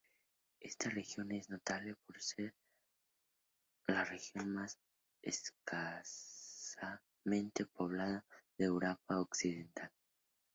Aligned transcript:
Esta 0.59 0.89
región 0.89 1.31
es 1.31 1.51
notable 1.51 1.93
por 1.93 2.19
ser 2.19 2.55
la 3.85 4.03
región 4.03 4.51
más 4.51 4.79
escasamente 5.21 7.67
poblada 7.67 8.25
de 8.57 8.65
Europa 8.65 9.21
Occidental. 9.21 9.91